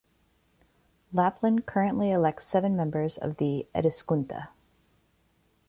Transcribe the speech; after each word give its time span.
Lapland 1.13 1.67
currently 1.67 2.09
elects 2.09 2.47
seven 2.47 2.75
members 2.75 3.19
of 3.19 3.37
the 3.37 3.67
"Eduskunta". 3.75 4.47